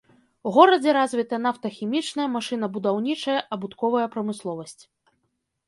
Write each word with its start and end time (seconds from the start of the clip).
У 0.51 0.53
горадзе 0.55 0.93
развіта 0.97 1.39
нафтахімічная, 1.47 2.25
машынабудаўнічая, 2.37 3.39
абутковая 3.57 4.05
прамысловасць. 4.17 4.77